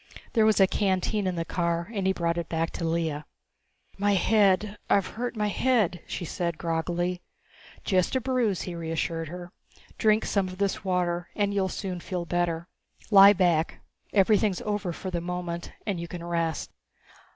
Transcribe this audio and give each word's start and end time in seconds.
There 0.33 0.47
was 0.47 0.59
a 0.59 0.65
canteen 0.65 1.27
in 1.27 1.35
the 1.35 1.45
car 1.45 1.91
and 1.93 2.07
he 2.07 2.11
brought 2.11 2.39
it 2.39 2.49
back 2.49 2.71
to 2.71 2.83
Lea. 2.83 3.21
"My 3.99 4.13
head 4.13 4.79
I've 4.89 5.05
hurt 5.05 5.35
my 5.35 5.49
head," 5.49 5.99
she 6.07 6.25
said 6.25 6.57
groggily. 6.57 7.21
"Just 7.83 8.15
a 8.15 8.19
bruise," 8.19 8.63
he 8.63 8.73
reassured 8.73 9.27
her. 9.27 9.51
"Drink 9.99 10.25
some 10.25 10.47
of 10.47 10.57
this 10.57 10.83
water 10.83 11.29
and 11.35 11.53
you'll 11.53 11.69
soon 11.69 11.99
feel 11.99 12.25
better. 12.25 12.67
Lie 13.11 13.33
back. 13.33 13.81
Everything's 14.11 14.61
over 14.63 14.91
for 14.91 15.11
the 15.11 15.21
moment 15.21 15.71
and 15.85 15.99
you 15.99 16.07
can 16.07 16.23
rest." 16.23 16.71